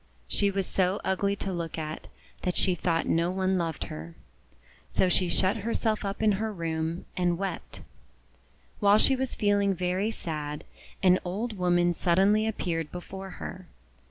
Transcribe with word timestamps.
She 0.27 0.49
was 0.49 0.65
so 0.65 0.99
ugly 1.05 1.35
to 1.35 1.53
look 1.53 1.77
at 1.77 2.07
that 2.41 2.57
she 2.57 2.73
thought 2.73 3.05
no 3.05 3.29
one 3.29 3.59
loved 3.59 3.83
her. 3.83 4.15
So 4.89 5.09
she 5.09 5.29
shut 5.29 5.57
her 5.57 5.75
self 5.75 6.03
up 6.03 6.23
in 6.23 6.31
her 6.41 6.51
room, 6.51 7.05
and 7.15 7.37
wept. 7.37 7.81
While 8.79 8.97
she 8.97 9.15
was 9.15 9.35
feeling 9.35 9.75
very 9.75 10.09
sad, 10.09 10.63
an 11.03 11.19
old 11.23 11.55
woman 11.55 11.93
suddenly 11.93 12.47
appeared 12.47 12.91
before 12.91 13.29
her. 13.37 13.67